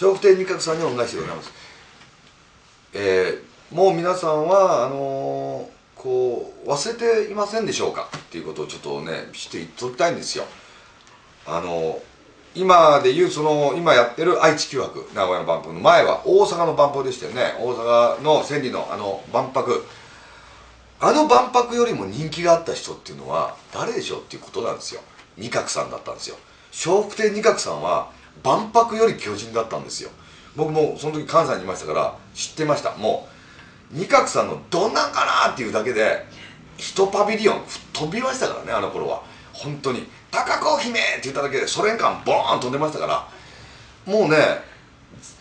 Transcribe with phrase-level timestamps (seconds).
[0.00, 1.52] 笑福亭仁鶴さんに恩返しでございます。
[2.94, 8.08] えー、もう皆さんはあのー、こう忘れていませんでしょうか？
[8.16, 10.44] っていうことをちょっとねして言っときたいんですよ。
[11.46, 11.98] あのー
[12.52, 17.54] 今でいうその今やってる愛知九博名古屋の万博の前は大阪の万博でしたよね。
[17.60, 19.86] 大阪の千里のあの万博。
[20.98, 25.00] あの万博よりも人気があった人っていうのは誰でしょうっていうことなんですよ。
[25.36, 26.36] 二角さんだったんですよ。
[26.84, 28.10] 笑福亭二角さんは
[28.42, 30.10] 万博より巨人だったんですよ。
[30.56, 32.96] 僕もその時関西にいましたから知ってました。
[32.96, 33.28] も
[33.92, 36.24] う二角さんのどんなんかなっていうだけで
[36.76, 37.60] 一パビリオン
[37.92, 39.22] 飛びましたからねあの頃は。
[39.52, 43.28] 本当に「高子姫!」って言っただけでソ連艦ボーン飛んでましたから。
[44.06, 44.36] もうね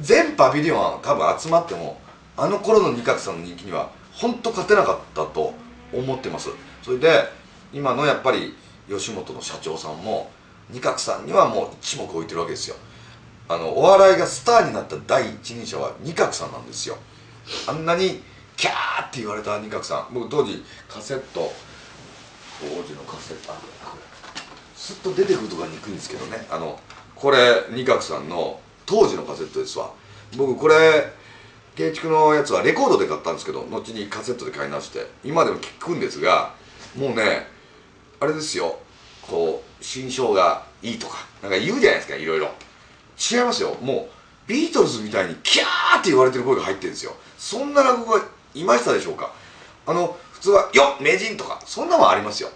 [0.00, 1.98] 全パビリオンは多分集まっても
[2.36, 5.54] あの頃の二角さんの人気には本当勝てなかったと
[5.92, 6.50] 思ってます。
[6.82, 7.24] それで
[7.72, 8.56] 今のやっぱり
[8.88, 10.30] 吉本の社長さんも
[10.70, 12.76] 二角さんにはもう一目置いてるわけですよ。
[13.48, 16.96] あのお笑いがスターになった第一人者は二角さんなんですよ。
[17.66, 18.22] あんなに
[18.56, 20.14] キャーって言われた二角さん。
[20.14, 21.52] 僕当時カセット
[22.60, 23.52] 当時のカセット
[24.76, 26.46] すっと出てくるとかに行くんですけどね。
[26.50, 26.78] あの
[27.14, 27.38] これ
[27.70, 29.90] 二角さんの当時のカセットですわ。
[30.36, 31.12] 僕これ
[31.76, 36.54] 建築のやつはレコードで買ったんですけど後にカセットで買い直して今でも聞くんですが
[36.96, 37.46] もうね
[38.20, 38.78] あれですよ。
[39.22, 42.50] こうう心象がいいとかなんか言うじゃないですかいろいろ。
[43.18, 43.76] 違いますよ。
[43.80, 47.14] もうビートルズみたいにキャーって言われてる声が入ってるんですよ。
[47.38, 48.24] そんな落語が
[48.54, 49.32] いましたでしょうか。
[49.86, 52.50] あの普通は「よっ名人」とかそんなもんありますよ。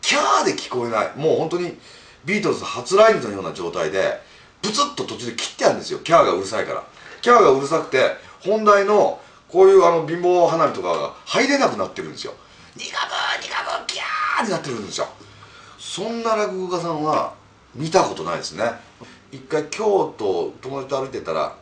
[0.00, 1.12] キャーで聞こえない。
[1.16, 1.78] もう本当に
[2.24, 4.20] ビートルズ初来日のような状態で
[4.62, 6.00] ブツッと途中で切ってあるんですよ。
[6.00, 6.84] キャーがうるさいから。
[7.22, 12.34] キャーがうるさくて本題のこういうあの貧乏花火とかが入れなくなってるんですよ。
[12.76, 15.08] ニカブーニカブーキャーってなってるんですよ。
[15.80, 17.32] そんな落語家さんは
[17.74, 18.64] 見たことないですね。
[19.32, 21.56] 一回京都友達と歩いてたら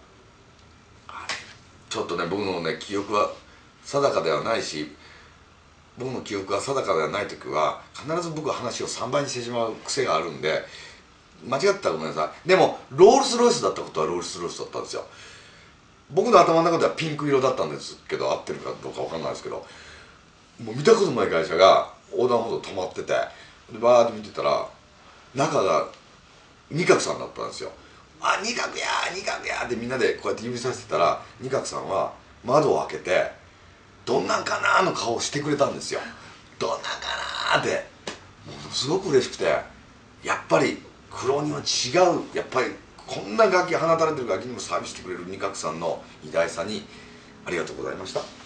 [1.88, 3.30] ちょっとね僕のね記憶は
[3.84, 4.92] 定かではないし
[5.96, 10.64] 僕の記憶が定かではない時は必ず僕は話を3倍にしてしまう癖があるんで
[11.46, 12.48] 間違ってたらごめんなさい。
[12.48, 15.05] でもロールスロイスだったことはロールスロイスだったんですよ。
[16.11, 19.64] 僕の頭の中ではピンク色だったんですけど合ってるかどうか分かんないですけど
[20.64, 23.12] もう見たことない会社が横断歩道止まってて
[23.73, 24.67] でバーって見てたら
[25.34, 25.89] 中が
[26.70, 27.70] 二角さんだったんですよ
[28.20, 32.12] 「あ二角や二角や」ってみんなでこうやって指さしてたら二角さんは
[32.45, 33.33] 窓を開けて
[34.05, 36.01] 「どんなんかな?」の顔をしてくれたんですよ。
[36.58, 36.89] どんなんか
[37.55, 37.86] なって
[38.46, 39.45] ものすごく嬉しくて
[40.24, 42.23] やっぱり苦労には違う。
[42.35, 42.74] やっぱり
[43.06, 46.86] こんな楽器放たれてる楽器にもサービスしてくれる二角さんの偉大さに
[47.46, 48.37] ありがとうございました。